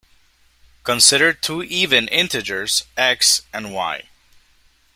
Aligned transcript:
Consider 0.83 1.31
two 1.31 1.61
even 1.61 2.07
integers 2.07 2.85
"x" 2.97 3.43
and 3.53 3.71
"y". 3.71 4.09